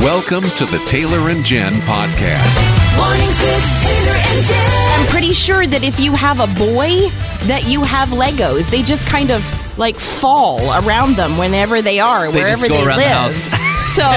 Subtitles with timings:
[0.00, 2.56] Welcome to the Taylor and Jen podcast.
[2.96, 4.98] Mornings with Taylor and Jen.
[4.98, 7.10] I'm pretty sure that if you have a boy,
[7.46, 8.70] that you have Legos.
[8.70, 9.44] They just kind of
[9.76, 13.12] like fall around them whenever they are, They wherever just go they around the live.
[13.12, 13.48] house.
[13.90, 14.04] So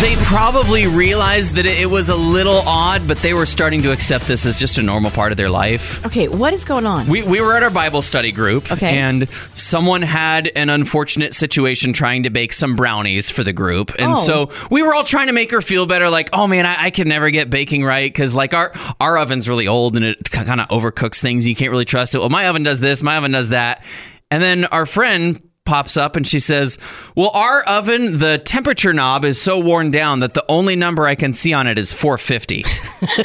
[0.00, 3.90] They probably realized that it it was a little odd, but they were starting to
[3.92, 6.04] accept this as just a normal part of their life.
[6.06, 7.08] okay, what is going on?
[7.08, 8.96] We, we were at our Bible study group, Okay.
[8.98, 14.12] and someone had an unfortunate situation trying to bake some brownies for the group, and
[14.12, 14.14] Oh.
[14.14, 16.08] so we were all trying to make her feel better.
[16.10, 19.48] Like, oh man, I, I can never get baking right because like our our oven's
[19.48, 21.46] really old and it kind of overcooks things.
[21.46, 22.18] You can't really trust it.
[22.20, 23.82] Well, my oven does this, my oven does that,
[24.30, 26.78] and then our friend pops up and she says,
[27.14, 31.14] "Well, our oven, the temperature knob is so worn down that the only number I
[31.14, 32.64] can see on it is 450.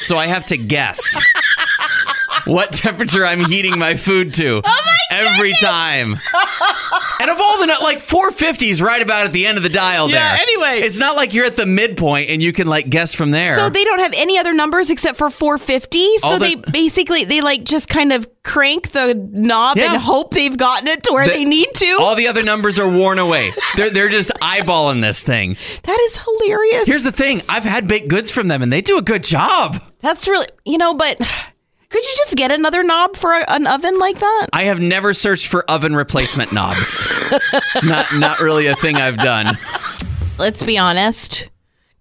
[0.02, 1.24] so I have to guess."
[2.46, 4.80] what temperature I'm heating my food to oh
[5.12, 6.14] every time.
[7.20, 10.10] and of all the like 450 is right about at the end of the dial
[10.10, 10.42] Yeah, there.
[10.42, 10.80] anyway.
[10.86, 13.56] it's not like you're at the midpoint and you can like guess from there.
[13.56, 16.18] So they don't have any other numbers except for 450.
[16.20, 19.94] So All they basically they like just kind of crank the knob Yeah.
[19.94, 21.98] and hope they've gotten it to where The- they need to.
[22.00, 23.54] all the other numbers are worn away.
[23.78, 25.56] They're they're just eyeballing this thing.
[25.84, 26.88] that is hilarious.
[26.88, 29.82] Here's the thing: I've had baked goods from them, and they do a good job.
[30.02, 31.22] That's really you know, but
[31.94, 34.48] could you just get another knob for a, an oven like that?
[34.52, 37.08] I have never searched for oven replacement knobs.
[37.76, 39.60] it's not not really a thing I've done.
[40.40, 41.52] Let's be honest.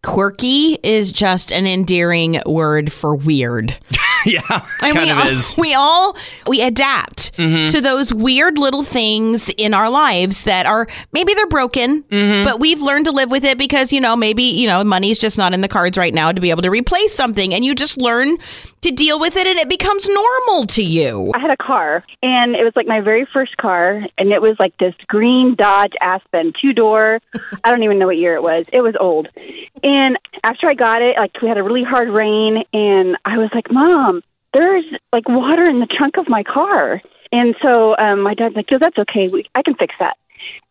[0.03, 3.79] Quirky is just an endearing word for weird.
[4.27, 4.41] yeah,
[4.83, 5.55] And kind we of all, is.
[5.59, 7.71] We all we adapt mm-hmm.
[7.71, 12.45] to those weird little things in our lives that are maybe they're broken, mm-hmm.
[12.45, 15.37] but we've learned to live with it because you know maybe you know money's just
[15.37, 18.01] not in the cards right now to be able to replace something, and you just
[18.01, 18.39] learn
[18.83, 21.30] to deal with it, and it becomes normal to you.
[21.34, 24.56] I had a car, and it was like my very first car, and it was
[24.58, 27.20] like this green Dodge Aspen, two door.
[27.64, 28.66] I don't even know what year it was.
[28.72, 29.28] It was old.
[29.83, 33.50] And after I got it, like we had a really hard rain, and I was
[33.55, 34.22] like, "Mom,
[34.53, 37.00] there's like water in the trunk of my car."
[37.31, 39.28] And so um, my dad's like, "Oh, that's okay.
[39.32, 40.16] We, I can fix that."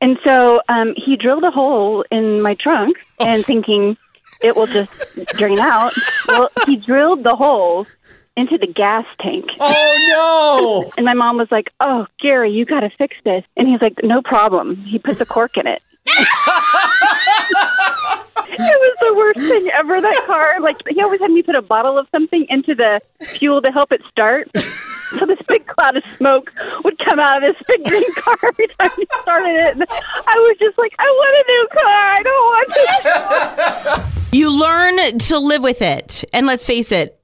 [0.02, 3.96] And so um, he drilled a hole in my trunk, and thinking
[4.42, 4.92] it will just
[5.38, 5.94] drain out.
[6.28, 7.86] Well, he drilled the hole
[8.38, 9.46] into the gas tank.
[9.60, 10.92] Oh no!
[10.98, 13.96] And my mom was like, "Oh, Gary, you got to fix this." And he's like,
[14.04, 15.82] "No problem." He puts a cork in it.
[16.08, 16.28] it
[18.60, 20.02] was the worst thing ever.
[20.02, 23.62] That car, like, he always had me put a bottle of something into the fuel
[23.62, 24.50] to help it start.
[25.20, 26.52] So this big cloud of smoke
[26.84, 29.74] would come out of this big green car every time he started it.
[29.74, 32.14] And I was just like, I want a new car.
[32.14, 32.46] I don't
[33.92, 34.38] want to.
[34.38, 37.21] You learn to live with it, and let's face it.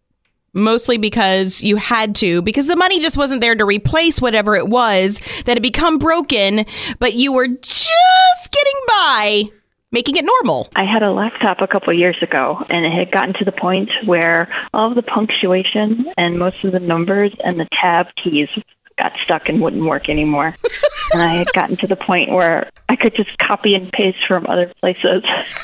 [0.53, 4.67] Mostly because you had to, because the money just wasn't there to replace whatever it
[4.67, 6.65] was that had become broken,
[6.99, 9.43] but you were just getting by,
[9.91, 10.69] making it normal.
[10.75, 13.89] I had a laptop a couple years ago, and it had gotten to the point
[14.05, 18.49] where all of the punctuation and most of the numbers and the tab keys
[18.97, 20.55] got stuck and wouldn't work anymore.
[21.13, 24.47] and I had gotten to the point where I could just copy and paste from
[24.47, 25.23] other places.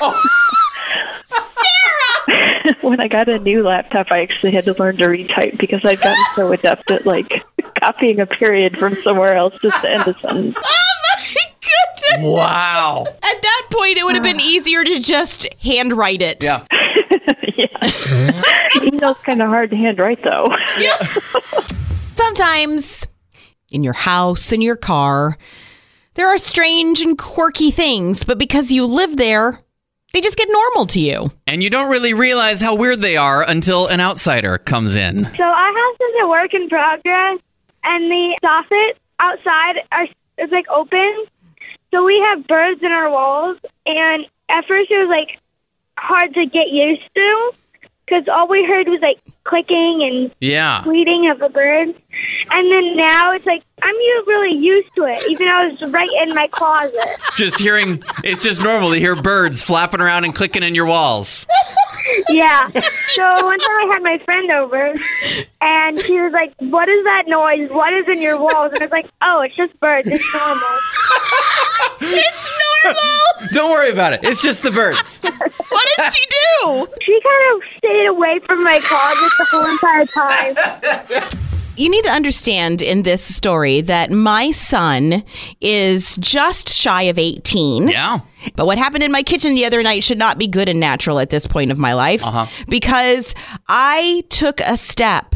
[2.82, 6.00] when I got a new laptop, I actually had to learn to retype because I'd
[6.00, 7.30] gotten so adept at like
[7.78, 10.56] copying a period from somewhere else just to end a sentence.
[10.66, 12.26] Oh my goodness.
[12.26, 13.04] Wow.
[13.06, 16.42] At that point, it would have been easier to just handwrite it.
[16.42, 16.66] Yeah.
[17.56, 17.66] yeah.
[17.82, 18.94] Mm-hmm.
[18.94, 20.46] Email's kind of hard to handwrite though.
[20.78, 20.96] Yeah.
[22.14, 23.06] Sometimes
[23.70, 25.38] in your house, in your car,
[26.14, 29.60] there are strange and quirky things, but because you live there,
[30.14, 31.30] they just get normal to you.
[31.48, 35.24] And you don't really realize how weird they are until an outsider comes in.
[35.36, 37.40] So our house is a work in progress,
[37.82, 40.06] and the soffit outside are,
[40.38, 41.24] is like open.
[41.90, 45.40] So we have birds in our walls, and at first it was like
[45.98, 47.50] hard to get used to
[48.06, 50.82] because all we heard was like clicking and Yeah.
[50.84, 51.88] bleating of a bird.
[51.88, 53.94] And then now it's like I'm
[54.26, 56.96] really used to it, even though it's right in my closet.
[57.36, 61.46] Just hearing, it's just normal to hear birds flapping around and clicking in your walls.
[62.28, 62.68] Yeah.
[63.08, 64.92] So one time I had my friend over,
[65.62, 67.70] and she was like, "What is that noise?
[67.70, 70.06] What is in your walls?" And I was like, "Oh, it's just birds.
[70.12, 70.78] It's normal."
[73.52, 74.20] Don't worry about it.
[74.22, 75.20] It's just the birds.
[75.20, 76.24] What did she
[76.62, 76.86] do?
[77.02, 80.06] She kind of stayed away from my closet the whole entire
[81.26, 81.38] time.
[81.76, 85.24] You need to understand in this story that my son
[85.60, 87.88] is just shy of 18.
[87.88, 88.20] Yeah.
[88.54, 91.18] But what happened in my kitchen the other night should not be good and natural
[91.18, 92.46] at this point of my life Uh-huh.
[92.68, 93.34] because
[93.68, 95.34] I took a step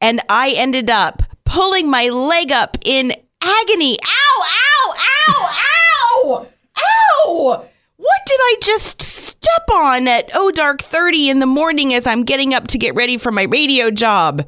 [0.00, 3.96] and I ended up pulling my leg up in agony.
[4.04, 5.67] Ow, ow, ow, ow,
[7.26, 7.64] ow.
[7.96, 12.22] What did I just step on at oh dark 30 in the morning as I'm
[12.22, 14.46] getting up to get ready for my radio job?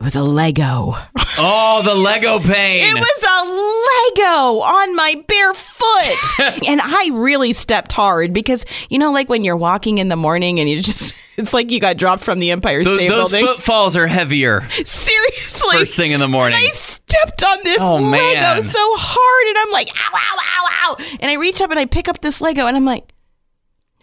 [0.00, 0.92] It was a Lego.
[1.38, 2.84] Oh, the Lego pain.
[2.86, 6.18] It was a Lego on my bare foot.
[6.68, 10.60] and I really stepped hard because, you know, like when you're walking in the morning
[10.60, 13.46] and you just, it's like you got dropped from the Empire Th- State those Building.
[13.48, 15.78] footfalls are heavier Seriously.
[15.78, 16.56] first thing in the morning.
[16.56, 18.62] And I stepped on this Oh, Lego man.
[18.62, 21.16] so hard, and I'm like, ow, ow, ow, ow.
[21.20, 23.12] And I reach up and I pick up this Lego, and I'm like,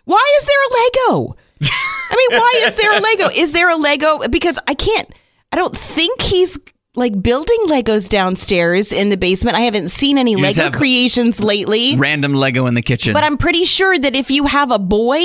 [0.04, 1.36] why is there a Lego?
[1.64, 3.30] I mean, why is there a Lego?
[3.30, 4.28] Is there a Lego?
[4.28, 5.10] Because I can't,
[5.56, 6.57] I don't think he's
[6.96, 9.56] like building Legos downstairs in the basement.
[9.56, 11.96] I haven't seen any just Lego creations lately.
[11.96, 13.13] Random Lego in the kitchen.
[13.13, 15.22] But I'm pretty sure that if you have a boy,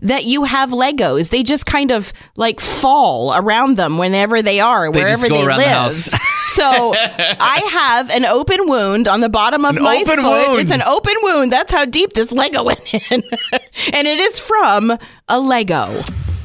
[0.00, 1.28] that you have Legos.
[1.28, 5.34] They just kind of like fall around them whenever they are, They just wherever go
[5.42, 5.72] they around the live.
[5.72, 6.08] house.
[6.54, 10.48] so I have an open wound on the bottom of An my open foot.
[10.48, 10.60] wound.
[10.60, 11.52] It's an open wound.
[11.52, 13.00] That's how deep this Lego went in,
[13.92, 14.96] and it is from
[15.28, 15.90] a Lego.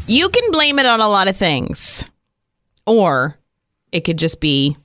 [0.08, 2.04] You can blame it on a lot of things,
[2.90, 3.38] or
[3.92, 4.76] it could just be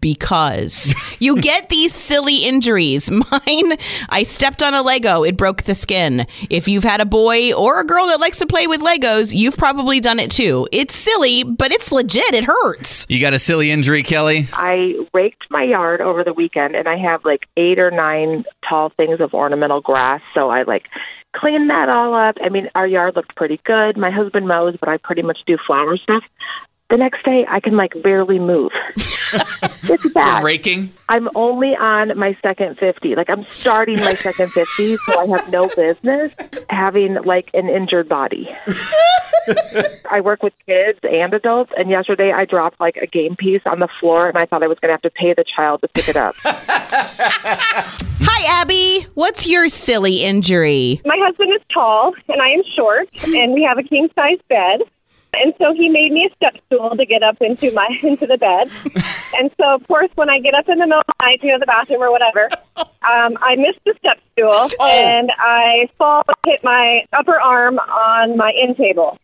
[0.00, 3.10] because you get these silly injuries.
[3.10, 3.76] Mine,
[4.08, 6.26] I stepped on a Lego, it broke the skin.
[6.50, 9.56] If you've had a boy or a girl that likes to play with Legos, you've
[9.56, 10.66] probably done it too.
[10.72, 12.34] It's silly, but it's legit.
[12.34, 13.06] It hurts.
[13.08, 14.48] you got a silly injury, Kelly?
[14.52, 18.90] I raked my yard over the weekend and I have like eight or nine tall
[18.96, 20.22] things of ornamental grass.
[20.34, 20.86] So I like
[21.34, 22.36] cleaned that all up.
[22.44, 23.96] I mean, our yard looked pretty good.
[23.96, 26.22] My husband mows, but I pretty much do flower stuff.
[26.92, 28.70] The next day, I can like barely move.
[28.96, 30.44] it's bad.
[30.44, 30.92] Raking?
[31.08, 33.14] I'm only on my second 50.
[33.14, 36.32] Like, I'm starting my second 50, so I have no business
[36.68, 38.46] having like an injured body.
[40.10, 43.80] I work with kids and adults, and yesterday I dropped like a game piece on
[43.80, 45.88] the floor, and I thought I was going to have to pay the child to
[45.88, 46.34] pick it up.
[46.44, 49.06] Hi, Abby.
[49.14, 51.00] What's your silly injury?
[51.06, 54.82] My husband is tall and I am short, and we have a king size bed.
[55.34, 58.38] And so he made me a step stool to get up into my into the
[58.38, 58.70] bed.
[59.34, 61.46] And so, of course, when I get up in the middle of the night to
[61.46, 66.22] go to the bathroom or whatever, um, I miss the step stool and I fall
[66.28, 69.18] and hit my upper arm on my end table.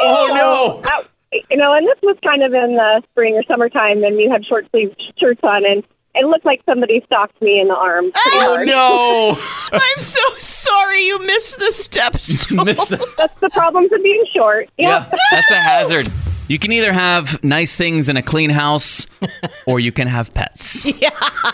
[0.00, 0.42] Oh, And no.
[0.42, 1.08] so that-
[1.50, 4.44] you know, and this was kind of in the spring or summertime, and we had
[4.44, 8.10] short sleeve shirts on, and it looked like somebody stalked me in the arm.
[8.14, 8.66] Oh, hard.
[8.66, 9.38] no.
[9.72, 12.50] I'm so sorry you missed the steps.
[12.50, 14.68] Missed the- That's the problems of being short.
[14.78, 16.08] yeah, that's a hazard.
[16.52, 19.06] You can either have nice things in a clean house
[19.66, 20.84] or you can have pets.
[20.84, 21.08] Yeah.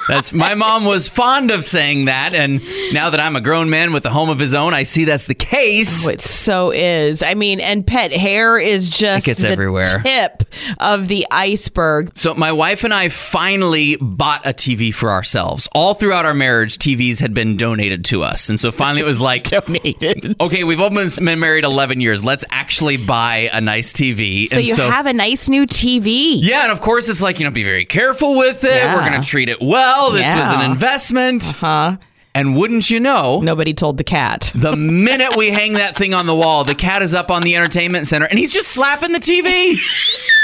[0.08, 2.60] That's my mom was fond of saying that and
[2.92, 5.26] now that I'm a grown man with a home of his own, I see that's
[5.26, 6.08] the case.
[6.08, 7.22] Oh, it so is.
[7.22, 10.02] I mean, and pet hair is just it gets the everywhere.
[10.02, 10.42] tip
[10.80, 12.10] of the iceberg.
[12.16, 15.68] So my wife and I finally bought a TV for ourselves.
[15.76, 18.48] All throughout our marriage, TVs had been donated to us.
[18.48, 20.34] And so finally it was like Donated.
[20.40, 22.24] Okay, we've almost been married 11 years.
[22.24, 24.48] Let's actually buy a nice TV.
[24.48, 24.56] So
[24.87, 26.36] and have a nice new TV.
[26.40, 28.70] Yeah, and of course it's like, you know, be very careful with it.
[28.70, 28.94] Yeah.
[28.94, 30.10] We're going to treat it well.
[30.12, 31.44] This was an investment.
[31.44, 31.96] Huh?
[32.38, 34.52] And wouldn't you know, Nobody told the cat.
[34.54, 37.56] the minute we hang that thing on the wall, the cat is up on the
[37.56, 39.76] entertainment center and he's just slapping the TV.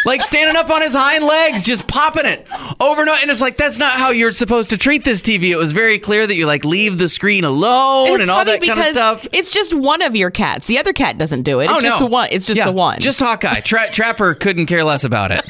[0.04, 2.48] like standing up on his hind legs, just popping it
[2.80, 3.20] over and over.
[3.20, 5.50] And it's like, that's not how you're supposed to treat this TV.
[5.50, 8.60] It was very clear that you like leave the screen alone It's and all that
[8.60, 9.28] kind of stuff.
[9.32, 10.66] It's just one of your cats.
[10.66, 11.70] The other cat doesn't do it.
[11.70, 12.06] Oh, it's oh, just no.
[12.06, 12.28] the one.
[12.32, 12.98] It's just Yeah, the one.
[12.98, 13.60] Just Hawkeye.
[13.60, 15.48] Tra- Trapper couldn't care less about it.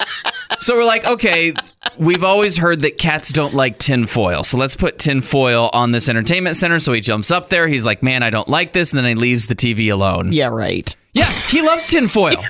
[0.60, 1.54] so we're like, okay,
[1.98, 4.42] we've always heard that cats don't like tin foil.
[4.44, 6.78] So let's put tin foil on this entertainment center.
[6.80, 7.68] So he jumps up there.
[7.68, 8.92] He's like, man, I don't like this.
[8.92, 10.32] And then he leaves the TV alone.
[10.32, 10.94] yeah, right.
[11.12, 12.36] Yeah, he loves tin foil.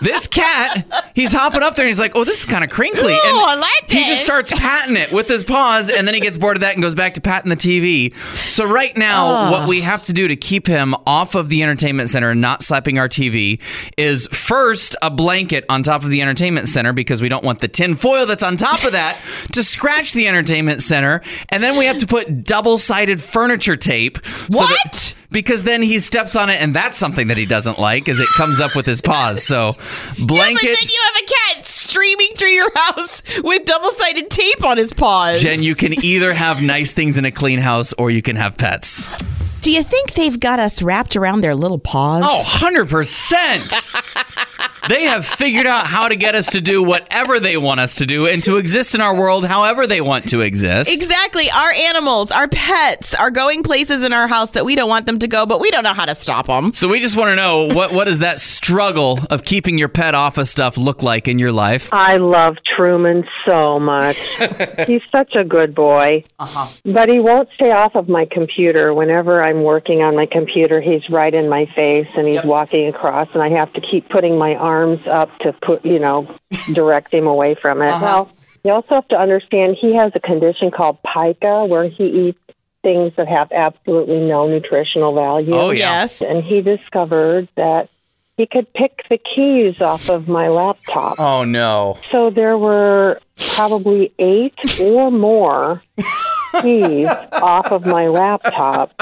[0.00, 3.12] this cat, he's hopping up there and he's like, oh, this is kind of crinkly.
[3.14, 3.98] Ooh, and I like this.
[3.98, 6.74] He just starts patting it with his paws and then he gets bored of that
[6.74, 8.14] and goes back to patting the TV.
[8.50, 12.08] So right now, what we have to do to keep him off of the entertainment
[12.10, 13.60] center and not slapping our TV
[13.96, 17.68] is first a blanket on top of the entertainment center because we don't want the
[17.68, 19.18] tin foil that's on top of that
[19.52, 21.22] to scratch the entertainment center.
[21.50, 24.18] And then we have to put double-sided furniture tape.
[24.50, 25.14] so that- What?
[25.30, 28.28] Because then he steps on it and that's something that he doesn't like as it
[28.28, 29.74] comes up with his paws so
[30.18, 34.92] blanket then you have a cat streaming through your house with double-sided tape on his
[34.92, 35.40] paws.
[35.40, 38.56] jen you can either have nice things in a clean house or you can have
[38.56, 39.35] pets
[39.66, 42.22] Do you think they've got us wrapped around their little paws?
[42.24, 47.80] oh 100% they have figured out how to get us to do whatever they want
[47.80, 50.90] us to do and to exist in our world however they want to exist.
[50.90, 51.50] Exactly.
[51.50, 55.18] Our animals, our pets are going places in our house that we don't want them
[55.18, 56.72] to go, but we don't know how to stop them.
[56.72, 60.14] So we just want to know what what does that struggle of keeping your pet
[60.14, 61.88] off of stuff look like in your life?
[61.92, 64.16] I love Truman so much.
[64.86, 66.24] He's such a good boy.
[66.38, 66.68] Uh-huh.
[66.84, 68.94] But he won't stay off of my computer.
[68.94, 73.28] Whenever I'm working on my computer, he's right in my face and he's walking across,
[73.34, 76.36] and I have to keep putting my arms up to put, you know,
[76.72, 77.88] direct him away from it.
[77.88, 78.04] Uh-huh.
[78.04, 78.32] Well,
[78.64, 82.38] you also have to understand he has a condition called pica where he eats
[82.82, 85.54] things that have absolutely no nutritional value.
[85.54, 85.72] Oh.
[85.72, 86.20] Yes.
[86.20, 87.88] And he discovered that
[88.36, 91.18] he could pick the keys off of my laptop.
[91.18, 91.98] Oh no.
[92.10, 93.20] So there were
[93.54, 95.82] probably eight or more
[96.62, 98.92] keys off of my laptop,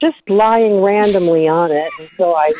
[0.00, 2.52] just lying randomly on it so I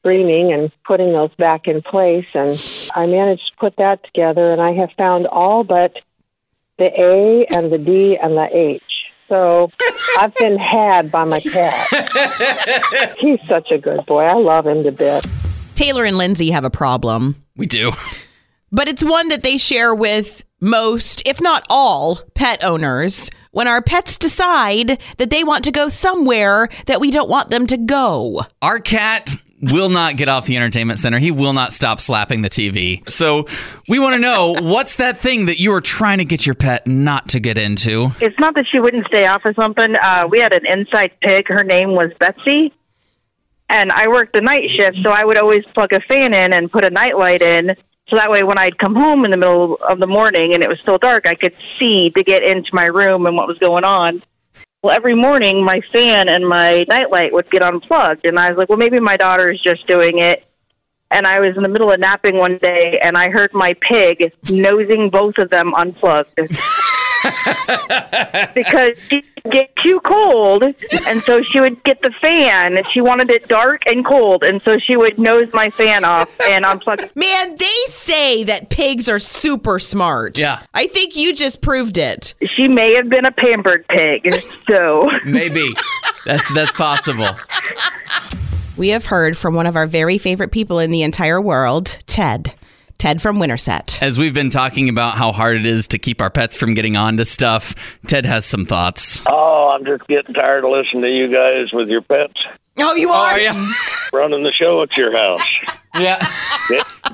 [0.00, 2.26] screaming and putting those back in place.
[2.34, 2.60] And
[2.94, 5.94] I managed to put that together, and I have found all but
[6.78, 8.82] the A and the D and the H.
[9.28, 9.70] So
[10.18, 11.86] I've been had by my cat.
[13.18, 14.24] He's such a good boy.
[14.24, 15.26] I love him to bits.
[15.74, 17.92] Taylor and Lindsay have a problem, We do.
[18.70, 23.30] but it's one that they share with most, if not all, pet owners.
[23.52, 27.66] When our pets decide that they want to go somewhere that we don't want them
[27.68, 28.46] to go.
[28.60, 29.30] Our cat
[29.72, 31.18] will not get off the entertainment center.
[31.18, 33.08] He will not stop slapping the TV.
[33.08, 33.46] So
[33.88, 36.86] we want to know what's that thing that you are trying to get your pet
[36.86, 38.10] not to get into?
[38.20, 39.94] It's not that she wouldn't stay off of something.
[39.94, 41.48] Uh, we had an inside pig.
[41.48, 42.74] Her name was Betsy.
[43.68, 46.70] And I worked the night shift, so I would always plug a fan in and
[46.70, 47.74] put a night light in.
[48.14, 50.68] So that way, when I'd come home in the middle of the morning and it
[50.68, 53.82] was still dark, I could see to get into my room and what was going
[53.82, 54.22] on.
[54.84, 58.24] Well, every morning, my fan and my nightlight would get unplugged.
[58.24, 60.44] And I was like, well, maybe my daughter is just doing it.
[61.10, 64.32] And I was in the middle of napping one day and I heard my pig
[64.48, 66.38] nosing both of them unplugged.
[68.54, 70.64] because she would get too cold,
[71.06, 72.82] and so she would get the fan.
[72.90, 76.64] She wanted it dark and cold, and so she would nose my fan off and
[76.64, 77.10] unplug.
[77.16, 80.38] Man, they say that pigs are super smart.
[80.38, 80.62] Yeah.
[80.74, 82.34] I think you just proved it.
[82.46, 84.34] She may have been a pampered pig,
[84.66, 85.74] so Maybe.
[86.24, 87.28] That's that's possible.
[88.76, 92.54] We have heard from one of our very favorite people in the entire world, Ted.
[92.98, 93.98] Ted from Winterset.
[94.02, 96.96] As we've been talking about how hard it is to keep our pets from getting
[96.96, 97.74] onto stuff,
[98.06, 99.20] Ted has some thoughts.
[99.30, 102.40] Oh, I'm just getting tired of listening to you guys with your pets
[102.78, 103.38] Oh, you oh, are?
[104.12, 105.42] running the show at your house.
[105.98, 106.26] Yeah.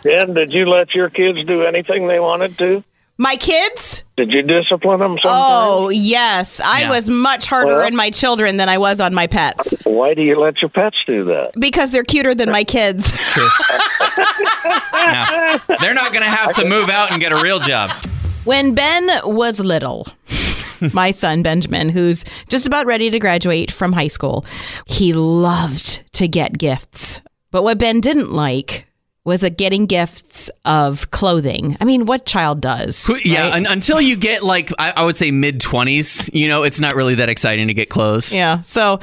[0.03, 2.83] Jen, did you let your kids do anything they wanted to?
[3.23, 4.03] My kids?
[4.17, 5.45] Did you discipline them sometimes?
[5.47, 6.59] Oh, yes.
[6.65, 6.91] I Yeah.
[6.91, 10.23] was much harder Well- on my children than I was on my pets Why do
[10.23, 11.53] you let your pets do that?
[11.61, 13.12] because they're cuter than my kids.
[14.95, 17.91] Now, they're not going to have to move out and get a real job.
[18.45, 20.09] when Ben was little,
[20.95, 24.45] my son Benjamin, who's just about ready to graduate from high school,
[24.87, 27.21] he loved to get gifts.
[27.50, 28.87] But what Ben didn't like
[29.23, 31.77] was that getting gifts of clothing.
[31.79, 33.11] I mean, what child does?
[33.23, 33.55] Yeah, right?
[33.55, 36.95] un- until you get like I, I would say mid 20s, you know, it's not
[36.95, 38.33] really that exciting to get clothes.
[38.33, 38.62] Yeah.
[38.62, 38.99] So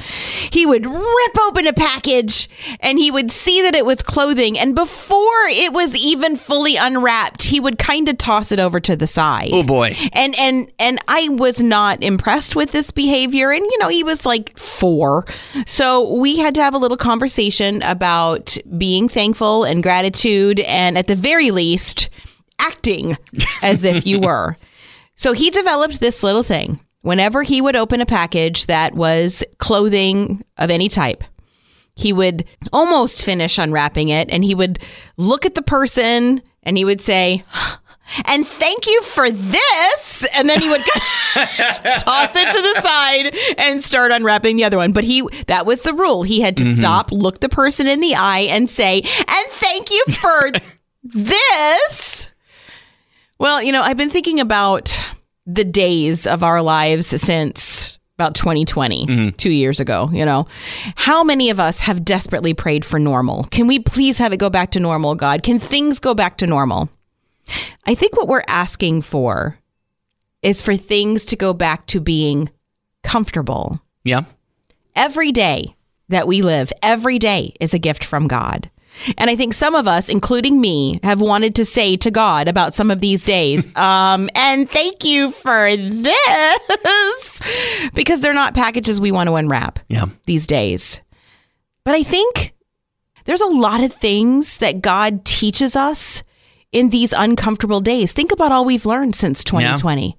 [0.50, 4.58] he would rip open a package and he would see that it was clothing.
[4.58, 8.96] And before it was even fully unwrapped, he would kind of toss it over to
[8.96, 9.50] the side.
[9.52, 9.96] Oh boy.
[10.12, 13.52] And and and I was not impressed with this behavior.
[13.52, 15.26] And you know, he was like four.
[15.64, 20.07] So we had to have a little conversation about being thankful and gratitude
[20.60, 22.08] and at the very least
[22.58, 23.16] acting
[23.62, 24.56] as if you were.
[25.20, 26.78] So he developed this little thing.
[27.00, 31.24] Whenever he would open a package that was clothing of any type,
[31.96, 34.78] he would almost finish unwrapping it and he would
[35.16, 37.42] look at the person and he would say,
[38.24, 40.26] and thank you for this.
[40.32, 40.82] And then he would
[41.34, 44.92] toss it to the side and start unwrapping the other one.
[44.92, 46.22] But he, that was the rule.
[46.22, 46.74] He had to mm-hmm.
[46.74, 50.50] stop, look the person in the eye, and say, and thank you for
[51.02, 52.30] this.
[53.38, 54.98] Well, you know, I've been thinking about
[55.46, 59.28] the days of our lives since about 2020, mm-hmm.
[59.36, 60.48] two years ago, you know.
[60.96, 63.44] How many of us have desperately prayed for normal?
[63.44, 65.44] Can we please have it go back to normal, God?
[65.44, 66.90] Can things go back to normal?
[67.86, 69.58] I think what we're asking for
[70.42, 72.50] is for things to go back to being
[73.02, 73.80] comfortable.
[74.04, 74.24] Yeah.
[74.94, 75.74] Every day
[76.08, 78.70] that we live, every day is a gift from God.
[79.16, 82.74] And I think some of us, including me, have wanted to say to God about
[82.74, 87.40] some of these days, um, and thank you for this,
[87.94, 90.06] because they're not packages we want to unwrap Yeah.
[90.26, 91.00] these days.
[91.84, 92.54] But I think
[93.24, 96.22] there's a lot of things that God teaches us
[96.72, 98.12] in these uncomfortable days.
[98.12, 100.16] Think about all we've learned since 2020.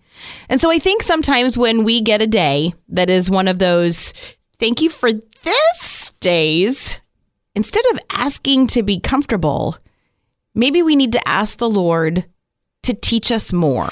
[0.50, 4.14] And so I think sometimes when we get a day that is one of those
[4.60, 7.00] thank you for this days,
[7.56, 9.78] instead of asking to be comfortable,
[10.54, 12.26] maybe we need to ask the Lord
[12.84, 13.90] to teach us more.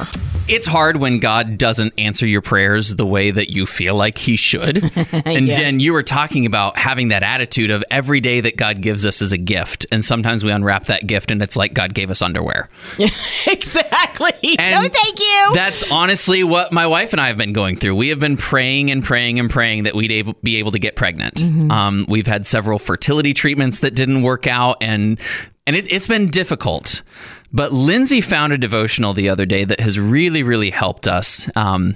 [0.47, 4.37] It's hard when God doesn't answer your prayers the way that you feel like He
[4.37, 4.91] should.
[5.27, 5.57] And Yeah.
[5.57, 9.21] Jen, you were talking about having that attitude of every day that God gives us
[9.21, 9.85] is a gift.
[9.91, 12.69] And sometimes we unwrap that gift and it's like God gave us underwear.
[13.47, 14.55] exactly.
[14.57, 15.51] And no, thank you.
[15.53, 17.95] That's honestly what my wife and I have been going through.
[17.95, 20.95] We have been praying and praying and praying that we'd able, be able to get
[20.95, 21.35] pregnant.
[21.35, 21.71] Mm-hmm.
[21.71, 25.19] Um, we've had several fertility treatments that didn't work out, and
[25.65, 27.01] and it, it's been difficult.
[27.51, 31.49] But Lindsay found a devotional the other day that has really, really helped us.
[31.55, 31.95] Um,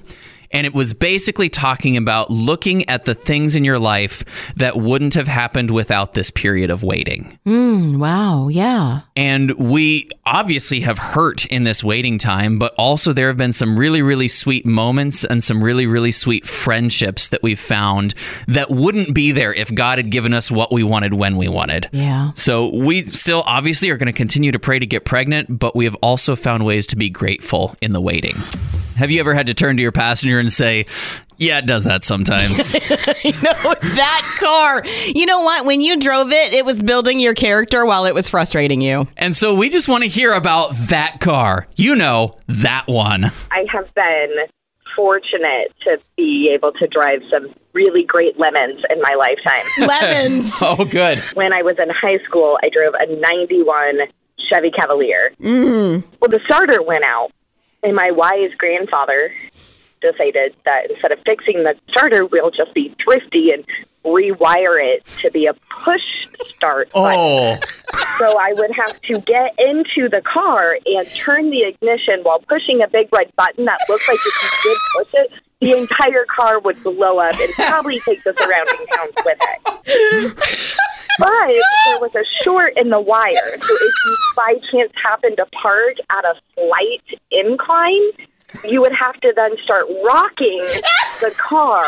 [0.54, 4.24] and it was basically talking about looking at the things in your life
[4.56, 7.40] that wouldn't have happened without this period of waiting.
[7.46, 8.48] Mm, wow.
[8.48, 9.02] Yeah.
[9.16, 13.78] And we obviously have hurt in this waiting time, but also there have been some
[13.78, 18.14] really, really sweet moments and some really, really sweet friendships that we've found
[18.48, 21.90] that wouldn't be there if God had given us what we wanted when we wanted.
[21.92, 22.32] Yeah.
[22.36, 25.86] So we still obviously are going to continue to pray to get pregnant, but we
[25.86, 28.36] have also found ways to be grateful in the waiting.
[29.02, 30.86] Have you ever had to turn to your passenger and say,
[31.38, 32.74] yeah, it does that sometimes.
[33.24, 34.84] you know, that car.
[35.08, 35.66] You know what?
[35.66, 39.08] When you drove it, it was building your character while it was frustrating you.
[39.18, 41.66] and so we just want to hear about that car.
[41.76, 43.32] You know, that one.
[43.50, 44.36] I have been
[44.96, 49.66] fortunate to be able to drive some really great lemons in my lifetime.
[49.88, 50.54] Lemons.
[50.62, 51.18] Oh, good.
[51.34, 53.96] when I was in high school, I drove a 91
[54.52, 55.32] Chevy Cavalier.
[55.40, 56.04] Mm.
[56.20, 57.32] Well, the starter went out,
[57.84, 59.34] and my wise grandfather
[60.02, 63.66] decided that instead of fixing the starter, we'll just be thrifty and
[64.12, 65.54] rewire it to be a
[65.84, 67.04] push start oh.
[67.04, 67.70] button.
[67.94, 68.16] Oh.
[68.20, 72.82] So I would have to get into the car and turn the ignition while pushing
[72.82, 76.60] a big red button that looked like if you did push it, the entire car
[76.60, 80.78] would blow up and probably take the surrounding towns with it.
[81.20, 81.48] But
[81.86, 85.98] there was a short in the wire, so if you by chance happened to park
[86.10, 88.12] at a slight incline,
[88.68, 90.64] you would have to then start rocking
[91.22, 91.86] the car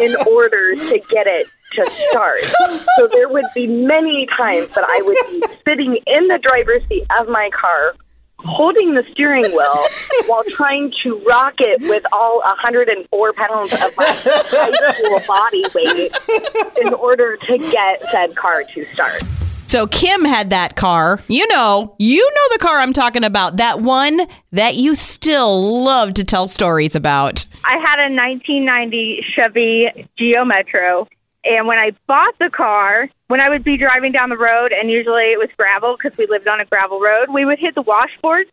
[0.00, 2.40] in order to get it to start.
[2.96, 7.04] So there would be many times that I would be sitting in the driver's seat
[7.20, 7.94] of my car,
[8.38, 9.86] holding the steering wheel
[10.26, 16.16] while trying to rock it with all 104 pounds of my high school body weight
[16.86, 19.22] in order to get said car to start.
[19.68, 21.20] So Kim had that car.
[21.28, 23.58] You know, you know the car I'm talking about.
[23.58, 27.44] That one that you still love to tell stories about.
[27.64, 31.06] I had a 1990 Chevy Geo Metro,
[31.44, 34.90] and when I bought the car, when I would be driving down the road, and
[34.90, 37.82] usually it was gravel because we lived on a gravel road, we would hit the
[37.82, 38.46] washboard,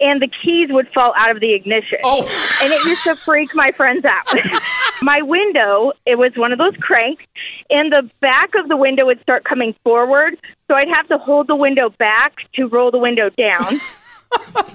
[0.00, 1.98] and the keys would fall out of the ignition.
[2.02, 2.22] Oh.
[2.62, 4.34] And it used to freak my friends out.
[5.02, 7.24] my window, it was one of those cranks,
[7.70, 10.36] and the back of the window would start coming forward,
[10.68, 13.80] so I'd have to hold the window back to roll the window down.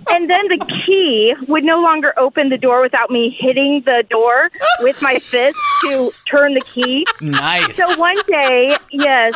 [0.09, 4.49] and then the key would no longer open the door without me hitting the door
[4.79, 7.05] with my fist to turn the key.
[7.21, 7.75] Nice.
[7.75, 9.33] So one day, yes,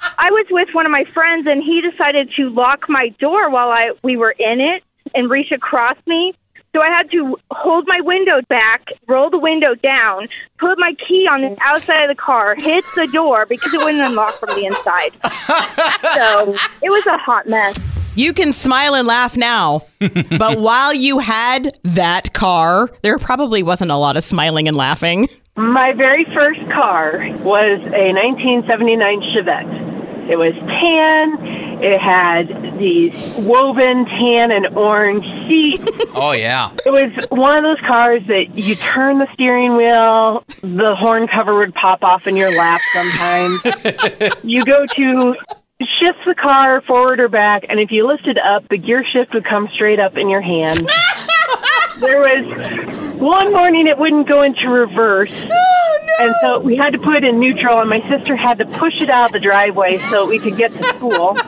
[0.00, 3.70] I was with one of my friends and he decided to lock my door while
[3.70, 4.82] I we were in it
[5.14, 6.34] and reach across me.
[6.74, 11.28] So I had to hold my window back, roll the window down, put my key
[11.30, 14.64] on the outside of the car, hit the door because it wouldn't unlock from the
[14.64, 15.12] inside.
[16.14, 18.01] so it was a hot mess.
[18.14, 19.86] You can smile and laugh now,
[20.38, 25.28] but while you had that car, there probably wasn't a lot of smiling and laughing.
[25.56, 30.30] My very first car was a 1979 Chevette.
[30.30, 31.82] It was tan.
[31.82, 35.84] It had these woven tan and orange seats.
[36.14, 36.70] Oh, yeah.
[36.84, 41.56] It was one of those cars that you turn the steering wheel, the horn cover
[41.58, 43.62] would pop off in your lap sometimes.
[44.44, 45.34] you go to
[46.00, 49.34] shift the car forward or back, and if you lift it up, the gear shift
[49.34, 50.86] would come straight up in your hand.
[52.00, 55.34] there was one morning it wouldn't go into reverse.
[55.50, 55.82] Oh,
[56.20, 59.00] and so we had to put it in neutral, and my sister had to push
[59.00, 61.36] it out of the driveway so we could get to school.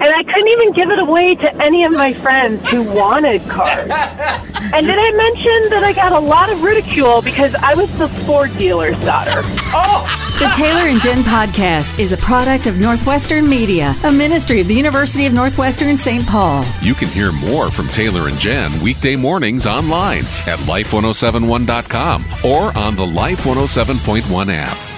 [0.00, 3.90] And I couldn't even give it away to any of my friends who wanted cars.
[4.72, 8.08] And did I mention that I got a lot of ridicule because I was the
[8.08, 9.42] Ford dealer's daughter?
[9.74, 10.29] Oh.
[10.40, 14.74] The Taylor and Jen podcast is a product of Northwestern Media, a ministry of the
[14.74, 16.26] University of Northwestern St.
[16.26, 16.64] Paul.
[16.80, 22.96] You can hear more from Taylor and Jen weekday mornings online at life1071.com or on
[22.96, 24.89] the Life 107.1 app.